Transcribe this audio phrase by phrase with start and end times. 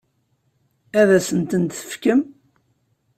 [0.99, 2.21] Ad asent-tent-tefkem?